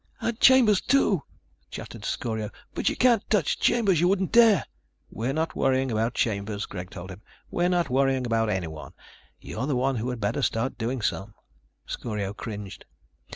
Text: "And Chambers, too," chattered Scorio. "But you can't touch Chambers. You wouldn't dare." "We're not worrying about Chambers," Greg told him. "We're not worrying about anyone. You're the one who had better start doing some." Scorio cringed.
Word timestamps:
"And 0.19 0.39
Chambers, 0.39 0.81
too," 0.81 1.21
chattered 1.69 2.05
Scorio. 2.05 2.49
"But 2.73 2.89
you 2.89 2.95
can't 2.95 3.21
touch 3.29 3.59
Chambers. 3.59 3.99
You 4.01 4.07
wouldn't 4.07 4.31
dare." 4.31 4.65
"We're 5.11 5.31
not 5.31 5.55
worrying 5.55 5.91
about 5.91 6.15
Chambers," 6.15 6.65
Greg 6.65 6.89
told 6.89 7.11
him. 7.11 7.21
"We're 7.51 7.69
not 7.69 7.91
worrying 7.91 8.25
about 8.25 8.49
anyone. 8.49 8.93
You're 9.39 9.67
the 9.67 9.75
one 9.75 9.97
who 9.97 10.09
had 10.09 10.19
better 10.19 10.41
start 10.41 10.75
doing 10.75 11.03
some." 11.03 11.35
Scorio 11.85 12.33
cringed. 12.33 12.87